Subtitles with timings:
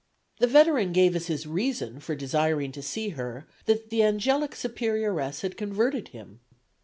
[0.39, 5.41] The veteran gave as his reason for desiring to see her that the angelic Superioress
[5.41, 6.39] had converted him.